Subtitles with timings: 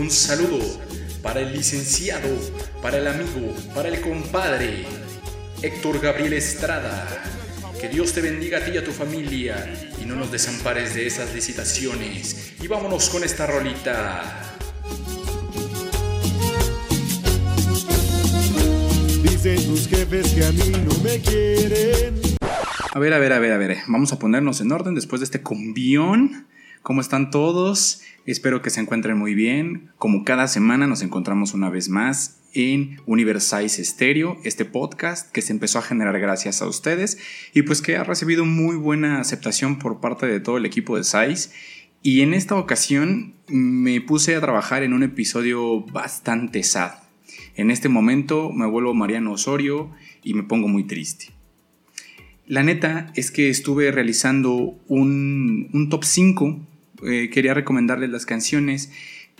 [0.00, 0.58] Un saludo
[1.22, 2.30] para el licenciado,
[2.80, 4.86] para el amigo, para el compadre,
[5.60, 7.06] Héctor Gabriel Estrada.
[7.78, 11.06] Que Dios te bendiga a ti y a tu familia y no nos desampares de
[11.06, 12.54] esas licitaciones.
[12.62, 14.56] Y vámonos con esta rolita.
[19.22, 22.22] Dicen tus jefes que a mí no me quieren.
[22.94, 23.76] A ver, a ver, a ver, a ver.
[23.86, 26.46] Vamos a ponernos en orden después de este combión.
[26.82, 28.00] ¿Cómo están todos?
[28.24, 29.90] Espero que se encuentren muy bien.
[29.98, 35.52] Como cada semana nos encontramos una vez más en Universize Stereo, este podcast que se
[35.52, 37.18] empezó a generar gracias a ustedes
[37.52, 41.04] y pues que ha recibido muy buena aceptación por parte de todo el equipo de
[41.04, 41.50] Size.
[42.02, 46.92] Y en esta ocasión me puse a trabajar en un episodio bastante sad.
[47.56, 49.90] En este momento me vuelvo Mariano Osorio
[50.24, 51.26] y me pongo muy triste.
[52.46, 56.69] La neta es que estuve realizando un, un top 5
[57.06, 58.90] eh, quería recomendarles las canciones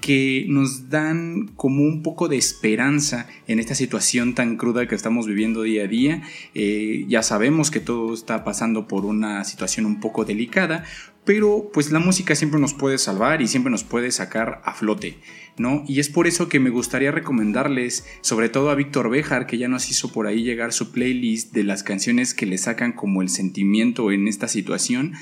[0.00, 5.26] que nos dan como un poco de esperanza en esta situación tan cruda que estamos
[5.26, 6.22] viviendo día a día.
[6.54, 10.84] Eh, ya sabemos que todo está pasando por una situación un poco delicada,
[11.24, 15.18] pero pues la música siempre nos puede salvar y siempre nos puede sacar a flote,
[15.58, 15.84] ¿no?
[15.86, 19.68] Y es por eso que me gustaría recomendarles, sobre todo a Víctor Bejar, que ya
[19.68, 23.28] nos hizo por ahí llegar su playlist de las canciones que le sacan como el
[23.28, 25.12] sentimiento en esta situación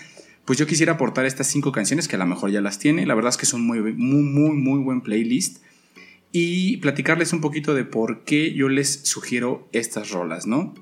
[0.48, 3.04] pues yo quisiera aportar estas cinco canciones que a lo mejor ya las tiene.
[3.04, 5.58] La verdad es que son muy, muy, muy, muy buen playlist.
[6.32, 10.72] Y platicarles un poquito de por qué yo les sugiero estas rolas, ¿no?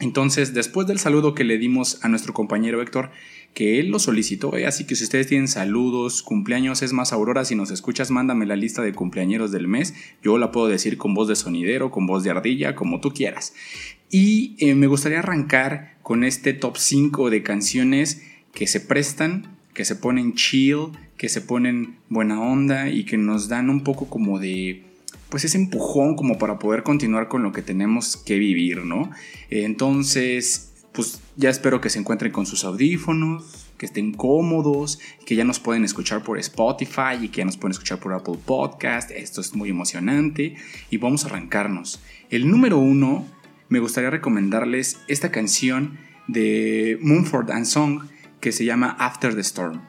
[0.00, 3.12] Entonces, después del saludo que le dimos a nuestro compañero Héctor,
[3.54, 4.66] que él lo solicitó, ¿eh?
[4.66, 8.56] así que si ustedes tienen saludos, cumpleaños, es más, Aurora, si nos escuchas, mándame la
[8.56, 9.94] lista de cumpleañeros del mes.
[10.20, 13.54] Yo la puedo decir con voz de sonidero, con voz de ardilla, como tú quieras.
[14.10, 18.20] Y eh, me gustaría arrancar con este top 5 de canciones
[18.56, 23.48] que se prestan, que se ponen chill, que se ponen buena onda y que nos
[23.48, 24.82] dan un poco como de
[25.28, 29.10] pues ese empujón como para poder continuar con lo que tenemos que vivir, ¿no?
[29.50, 35.44] Entonces, pues ya espero que se encuentren con sus audífonos, que estén cómodos, que ya
[35.44, 39.10] nos pueden escuchar por Spotify y que ya nos pueden escuchar por Apple Podcast.
[39.10, 40.54] Esto es muy emocionante
[40.88, 42.00] y vamos a arrancarnos.
[42.30, 43.26] El número uno,
[43.68, 49.82] me gustaría recomendarles esta canción de Moonford and Song que se llama After the Storm.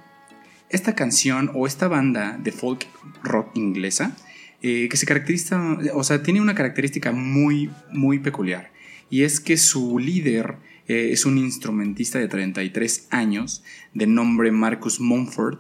[0.70, 2.88] Esta canción o esta banda de folk
[3.24, 4.16] rock inglesa
[4.62, 8.72] eh, que se caracteriza, o sea, tiene una característica muy, muy peculiar
[9.10, 13.64] y es que su líder eh, es un instrumentista de 33 años
[13.94, 15.60] de nombre Marcus Mumford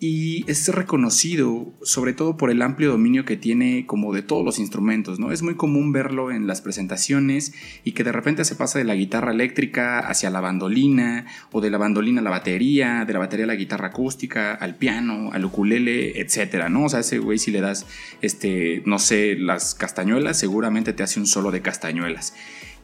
[0.00, 4.58] y es reconocido sobre todo por el amplio dominio que tiene como de todos los
[4.58, 5.30] instrumentos, ¿no?
[5.30, 8.96] Es muy común verlo en las presentaciones y que de repente se pasa de la
[8.96, 13.44] guitarra eléctrica hacia la bandolina o de la bandolina a la batería, de la batería
[13.44, 16.84] a la guitarra acústica, al piano, al ukulele, etcétera, ¿no?
[16.84, 17.86] O sea, ese güey si le das
[18.20, 22.34] este, no sé, las castañuelas, seguramente te hace un solo de castañuelas.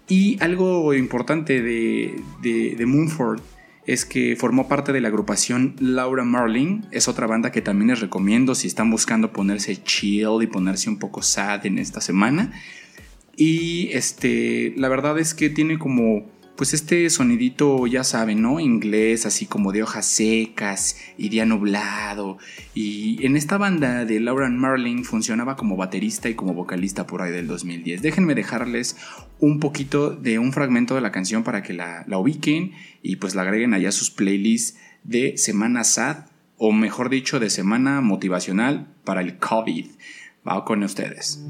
[0.08, 3.40] Y algo importante de, de, de Moonford
[3.90, 6.82] es que formó parte de la agrupación Laura Marling.
[6.92, 11.00] Es otra banda que también les recomiendo si están buscando ponerse chill y ponerse un
[11.00, 12.52] poco sad en esta semana.
[13.36, 18.60] Y este, la verdad es que tiene como pues este sonidito, ya saben, ¿no?
[18.60, 22.36] Inglés, así como de hojas secas y día nublado.
[22.74, 27.32] Y en esta banda de Lauren Marling funcionaba como baterista y como vocalista por ahí
[27.32, 28.02] del 2010.
[28.02, 28.98] Déjenme dejarles
[29.38, 32.72] un poquito de un fragmento de la canción para que la, la ubiquen
[33.02, 36.26] y pues la agreguen allá a sus playlists de Semana Sad
[36.58, 39.86] o mejor dicho de Semana Motivacional para el COVID.
[40.46, 41.42] Va con ustedes.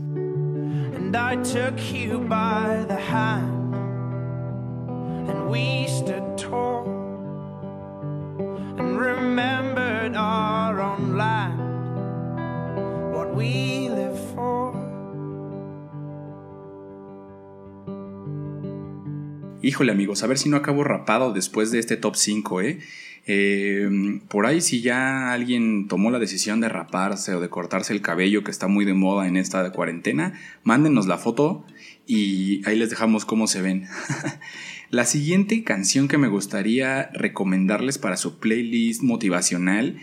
[19.63, 22.79] Híjole amigos, a ver si no acabo rapado después de este top 5, ¿eh?
[23.27, 28.01] Eh, por ahí si ya alguien tomó la decisión de raparse o de cortarse el
[28.01, 30.33] cabello que está muy de moda en esta cuarentena,
[30.65, 31.65] mándenos la foto
[32.07, 33.87] y ahí les dejamos cómo se ven.
[34.91, 39.99] La siguiente canción que me gustaría recomendarles para su playlist motivacional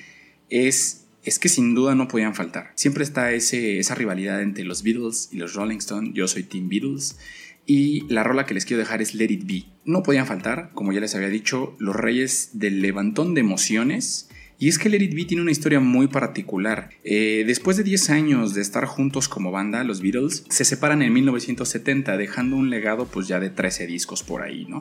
[0.49, 2.71] es, es que sin duda no podían faltar.
[2.75, 6.13] Siempre está ese, esa rivalidad entre los Beatles y los Rolling Stones.
[6.13, 7.17] Yo soy Team Beatles.
[7.65, 9.65] Y la rola que les quiero dejar es Let It Be.
[9.83, 14.69] No podían faltar, como ya les había dicho, los reyes del levantón de emociones Y
[14.69, 16.89] es que Let It Be tiene una historia muy particular.
[17.03, 21.13] Eh, después de 10 años de estar juntos como banda, los Beatles se separan en
[21.13, 24.79] 1970, dejando un legado pues ya de 13 discos por ahí, ¿no?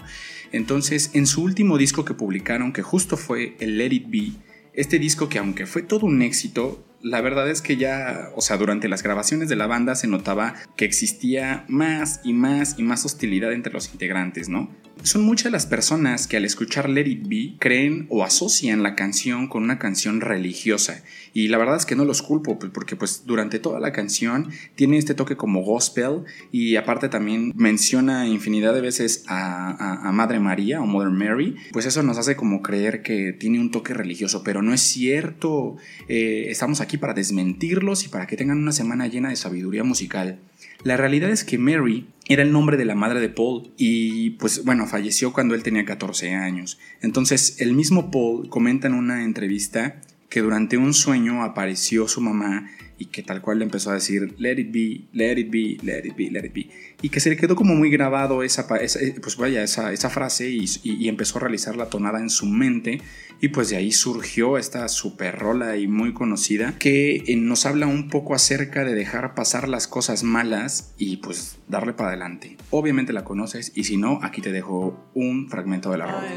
[0.52, 4.32] Entonces, en su último disco que publicaron, que justo fue el Let It Be,
[4.73, 8.56] este disco que aunque fue todo un éxito, la verdad es que ya, o sea,
[8.56, 13.05] durante las grabaciones de la banda se notaba que existía más y más y más
[13.05, 14.70] hostilidad entre los integrantes, ¿no?
[15.02, 19.46] Son muchas las personas que al escuchar Let It Be creen o asocian la canción
[19.46, 21.04] con una canción religiosa.
[21.32, 24.50] Y la verdad es que no los culpo, pues, porque pues durante toda la canción
[24.75, 30.81] tiene este toque como gospel y aparte también menciona infinidad de veces a, Madre María
[30.81, 31.56] o Mother Mary.
[31.72, 35.76] Pues eso nos hace como creer que tiene un toque religioso, pero no es cierto.
[36.08, 40.40] Eh, estamos aquí para desmentirlos y para que tengan una semana llena de sabiduría musical.
[40.82, 44.64] La realidad es que Mary era el nombre de la madre de Paul y pues
[44.64, 46.79] bueno, falleció cuando él tenía 14 años.
[47.00, 52.69] Entonces el mismo Paul comenta en una entrevista que durante un sueño apareció su mamá
[52.98, 56.02] y que tal cual le empezó a decir let it be, let it be, let
[56.04, 56.70] it be, let it be.
[57.02, 60.50] Y que se le quedó como muy grabado esa, eh, pues vaya, esa, esa frase
[60.50, 63.02] y, y, empezó a realizar la tonada en su mente.
[63.38, 67.87] Y pues de ahí surgió esta super rola y muy conocida que eh, nos habla
[67.87, 72.56] un poco acerca de dejar pasar las cosas malas y pues darle para adelante.
[72.70, 76.28] Obviamente la conoces y si no, aquí te dejo un fragmento de la rola.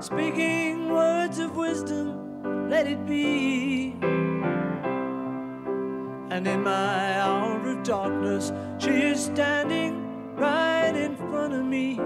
[0.00, 3.94] Speaking words of wisdom, let it be.
[6.30, 12.00] And in my hour of darkness, she is standing right in front of me,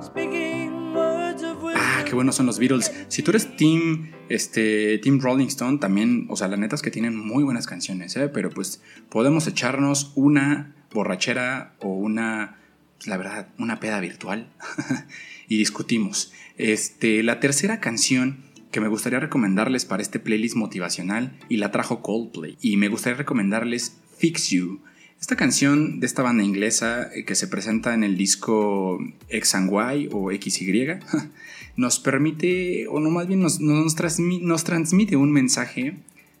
[0.00, 1.82] speaking words of wisdom.
[1.84, 2.90] Ah, qué buenos son los Beatles.
[3.08, 6.90] Si tú eres Team, este, Team Rolling Stone, también, o sea, la neta es que
[6.90, 8.30] tienen muy buenas canciones, ¿eh?
[8.30, 8.80] Pero pues
[9.10, 12.56] podemos echarnos una borrachera o una
[13.04, 14.48] la verdad, una peda virtual
[15.48, 16.32] y discutimos.
[16.56, 22.02] Este, la tercera canción que me gustaría recomendarles para este playlist motivacional y la trajo
[22.02, 24.80] Coldplay y me gustaría recomendarles Fix You.
[25.20, 28.98] Esta canción de esta banda inglesa eh, que se presenta en el disco
[29.28, 30.98] X and Y o XY
[31.76, 35.96] nos permite, o no más bien nos, nos, nos transmite un mensaje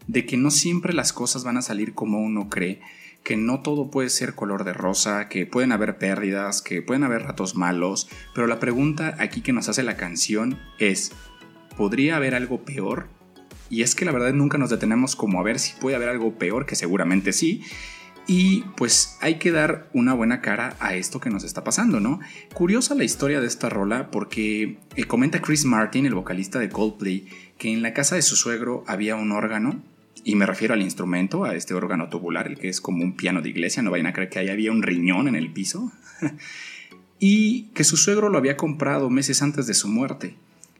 [0.06, 2.80] de que no siempre las cosas van a salir como uno cree
[3.26, 7.24] que no todo puede ser color de rosa, que pueden haber pérdidas, que pueden haber
[7.24, 11.10] ratos malos, pero la pregunta aquí que nos hace la canción es,
[11.76, 13.08] ¿podría haber algo peor?
[13.68, 16.38] Y es que la verdad nunca nos detenemos como a ver si puede haber algo
[16.38, 17.64] peor, que seguramente sí.
[18.28, 22.20] Y pues hay que dar una buena cara a esto que nos está pasando, ¿no?
[22.54, 27.26] Curiosa la historia de esta rola porque eh, comenta Chris Martin, el vocalista de Coldplay,
[27.58, 29.82] que en la casa de su suegro había un órgano
[30.26, 33.42] y me refiero al instrumento, a este órgano tubular, el que es como un piano
[33.42, 35.92] de iglesia, no vayan a creer que ahí había un riñón en el piso.
[37.20, 40.34] y que su suegro lo había comprado meses antes de su muerte,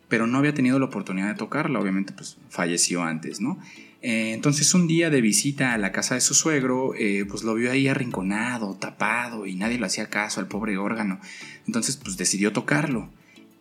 [0.09, 3.61] pero no había tenido la oportunidad de tocarlo, obviamente pues falleció antes, ¿no?
[4.03, 7.55] Eh, entonces un día de visita a la casa de su suegro, eh, pues lo
[7.55, 11.21] vio ahí arrinconado, tapado y nadie le hacía caso al pobre órgano.
[11.69, 13.11] Entonces pues decidió tocarlo.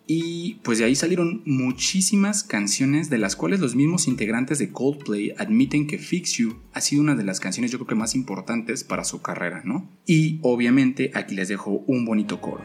[0.08, 5.34] Y pues de ahí salieron muchísimas canciones de las cuales los mismos integrantes de Coldplay
[5.38, 8.84] admiten que Fix You ha sido una de las canciones yo creo que más importantes
[8.84, 9.90] para su carrera, ¿no?
[10.06, 12.64] Y obviamente aquí les dejo un bonito coro.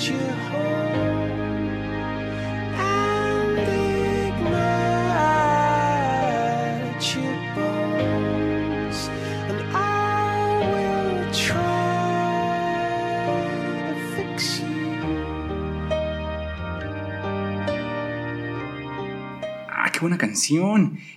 [0.00, 0.29] buena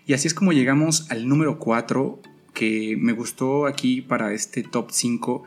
[0.06, 2.20] Y así es como llegamos al número 4,
[2.54, 5.44] que me gustó aquí para este top 5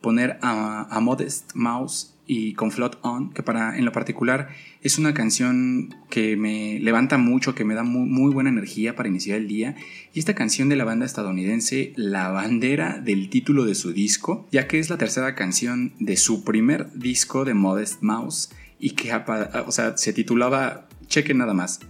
[0.00, 4.48] poner a, Modest Mouse y con Float On, que para en lo particular
[4.82, 9.38] es una canción que me levanta mucho, que me da muy, buena energía para iniciar
[9.38, 9.76] el día.
[10.14, 14.68] Y esta canción de la banda estadounidense, la bandera del título de su disco, ya
[14.68, 19.72] que es la tercera canción de su primer disco de Modest Mouse y que o
[19.72, 21.80] sea, se titulaba, cheque nada más,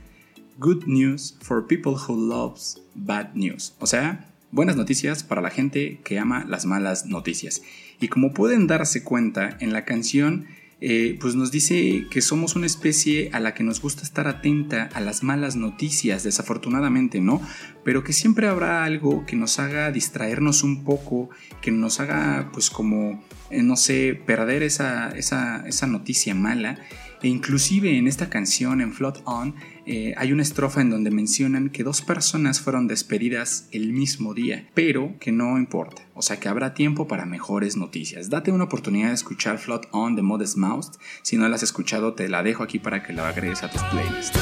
[0.60, 3.72] Good News for People Who Loves Bad News.
[3.78, 7.62] O sea, buenas noticias para la gente que ama las malas noticias.
[7.98, 10.48] Y como pueden darse cuenta, en la canción
[10.82, 14.90] eh, pues nos dice que somos una especie a la que nos gusta estar atenta
[14.92, 17.40] a las malas noticias, desafortunadamente, ¿no?
[17.82, 21.30] Pero que siempre habrá algo que nos haga distraernos un poco,
[21.62, 26.78] que nos haga pues como eh, no sé, perder esa, esa, esa noticia mala.
[27.22, 29.54] E inclusive en esta canción, en Float On,
[29.86, 34.68] eh, hay una estrofa en donde mencionan que dos personas fueron despedidas el mismo día,
[34.74, 38.30] pero que no importa, o sea que habrá tiempo para mejores noticias.
[38.30, 42.14] Date una oportunidad de escuchar Float On de Modest Mouse, si no la has escuchado
[42.14, 44.38] te la dejo aquí para que la agregues a tus playlists.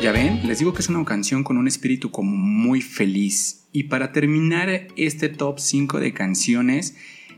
[0.00, 3.66] Ya ven, les digo que es una canción con un espíritu como muy feliz.
[3.72, 6.96] Y para terminar este top 5 de canciones,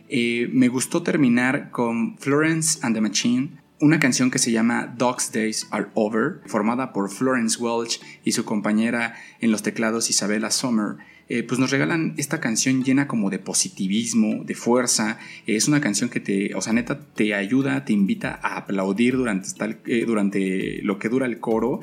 [0.08, 5.32] eh, me gustó terminar con Florence and the Machine, una canción que se llama Dogs
[5.32, 10.96] Days Are Over, formada por Florence Welch y su compañera en los teclados Isabella Sommer.
[11.30, 15.18] Eh, pues nos regalan esta canción llena como de positivismo, de fuerza.
[15.46, 19.48] es una canción que te, o sea, neta, te ayuda, te invita a aplaudir durante,
[19.86, 21.80] eh, durante lo que dura el coro.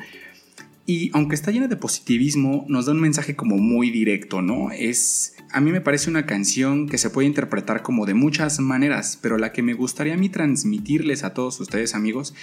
[0.89, 4.71] Y aunque está llena de positivismo, nos da un mensaje como muy directo, ¿no?
[4.71, 9.19] Es, a mí me parece una canción que se puede interpretar como de muchas maneras,
[9.21, 12.33] pero la que me gustaría a mí transmitirles a todos ustedes amigos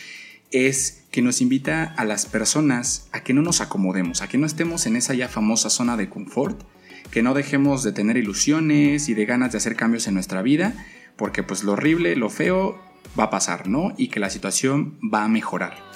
[0.50, 4.46] es que nos invita a las personas a que no nos acomodemos, a que no
[4.46, 6.64] estemos en esa ya famosa zona de confort,
[7.10, 10.74] que no dejemos de tener ilusiones y de ganas de hacer cambios en nuestra vida,
[11.16, 12.78] porque pues lo horrible, lo feo
[13.18, 13.94] va a pasar, ¿no?
[13.96, 15.94] Y que la situación va a mejorar.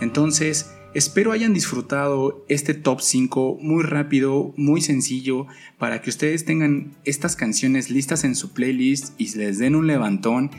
[0.00, 5.46] Entonces, espero hayan disfrutado este top 5 muy rápido, muy sencillo,
[5.78, 10.50] para que ustedes tengan estas canciones listas en su playlist y les den un levantón.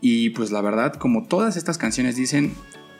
[0.00, 2.52] Y pues la verdad, como todas estas canciones dicen,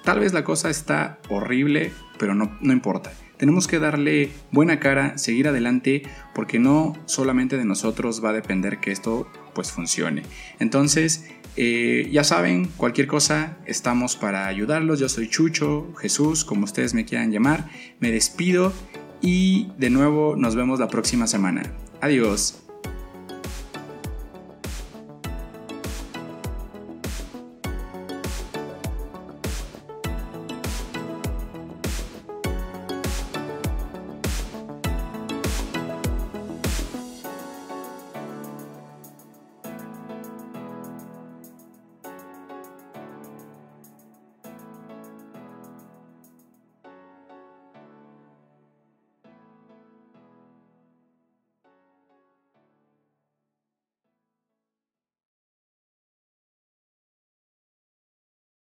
[0.04, 3.12] tal vez la cosa está horrible, pero no, no importa.
[3.42, 8.78] Tenemos que darle buena cara, seguir adelante, porque no solamente de nosotros va a depender
[8.78, 10.22] que esto pues funcione.
[10.60, 15.00] Entonces, eh, ya saben, cualquier cosa, estamos para ayudarlos.
[15.00, 17.68] Yo soy Chucho, Jesús, como ustedes me quieran llamar.
[17.98, 18.72] Me despido
[19.20, 21.64] y de nuevo nos vemos la próxima semana.
[22.00, 22.61] Adiós.